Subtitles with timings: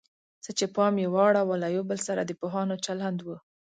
[0.43, 3.27] څه چې پام یې واړاوه له یو بل سره د پوهانو چلند و.